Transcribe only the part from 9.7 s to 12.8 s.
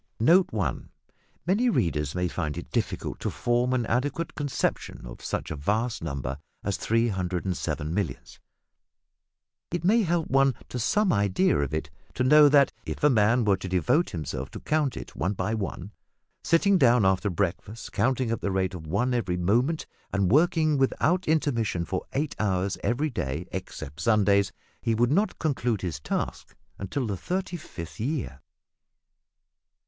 may help one to some idea of it to know that,